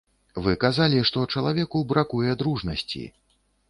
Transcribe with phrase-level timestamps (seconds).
[0.45, 3.09] Вы казалі, што чалавеку бракуе дружнасці.